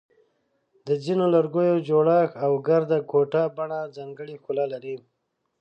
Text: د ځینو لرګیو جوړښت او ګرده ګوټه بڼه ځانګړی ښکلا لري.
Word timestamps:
د 0.87 0.89
ځینو 1.03 1.25
لرګیو 1.35 1.77
جوړښت 1.87 2.33
او 2.43 2.51
ګرده 2.67 2.97
ګوټه 3.11 3.43
بڼه 3.57 3.79
ځانګړی 3.95 4.35
ښکلا 4.41 4.65
لري. 4.73 4.95